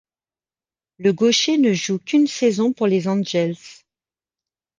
[0.97, 3.55] Le gaucher ne joue qu'une saison pour les Angels.